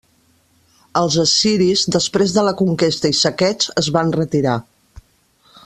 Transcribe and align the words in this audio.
Els 1.01 1.17
assiris 1.23 1.83
després 1.97 2.33
de 2.37 2.45
la 2.47 2.55
conquesta 2.63 3.13
i 3.15 3.19
saqueig 3.21 3.69
es 3.83 3.91
van 3.99 4.15
retirar. 4.21 4.57